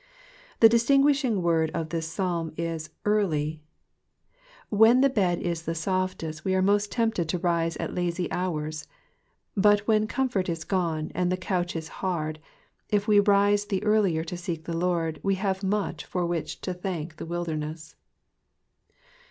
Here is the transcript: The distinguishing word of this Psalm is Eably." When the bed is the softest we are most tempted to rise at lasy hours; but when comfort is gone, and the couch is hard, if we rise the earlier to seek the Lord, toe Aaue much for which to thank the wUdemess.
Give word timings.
The 0.61 0.67
distinguishing 0.67 1.43
word 1.43 1.69
of 1.75 1.89
this 1.89 2.07
Psalm 2.07 2.53
is 2.57 2.89
Eably." 3.05 3.59
When 4.69 5.01
the 5.01 5.11
bed 5.11 5.37
is 5.37 5.61
the 5.61 5.75
softest 5.75 6.43
we 6.43 6.55
are 6.55 6.61
most 6.63 6.91
tempted 6.91 7.29
to 7.29 7.37
rise 7.37 7.77
at 7.77 7.93
lasy 7.93 8.27
hours; 8.31 8.87
but 9.55 9.81
when 9.87 10.07
comfort 10.07 10.49
is 10.49 10.63
gone, 10.63 11.11
and 11.13 11.31
the 11.31 11.37
couch 11.37 11.75
is 11.75 11.87
hard, 12.01 12.39
if 12.89 13.07
we 13.07 13.19
rise 13.19 13.65
the 13.65 13.83
earlier 13.83 14.23
to 14.23 14.37
seek 14.37 14.63
the 14.65 14.75
Lord, 14.75 15.17
toe 15.23 15.29
Aaue 15.35 15.61
much 15.63 16.03
for 16.05 16.25
which 16.25 16.61
to 16.61 16.73
thank 16.73 17.17
the 17.17 17.27
wUdemess. 17.27 17.93